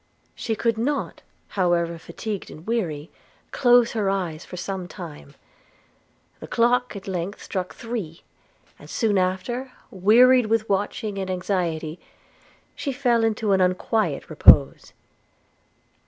She 0.33 0.55
could 0.55 0.79
not, 0.79 1.21
however 1.49 1.99
fatigued 1.99 2.49
and 2.49 2.65
weary, 2.65 3.11
close 3.51 3.91
her 3.91 4.09
eyes 4.09 4.43
for 4.43 4.57
some 4.57 4.87
time. 4.87 5.35
The 6.39 6.47
clock 6.47 6.95
at 6.95 7.07
length 7.07 7.43
struck 7.43 7.75
three; 7.75 8.23
and 8.79 8.89
soon 8.89 9.19
after, 9.19 9.73
wearied 9.91 10.47
with 10.47 10.67
watching 10.67 11.19
and 11.19 11.29
anxiety, 11.29 11.99
she 12.75 12.91
fell 12.91 13.23
into 13.23 13.51
an 13.51 13.61
unquiet 13.61 14.27
repose. 14.27 14.91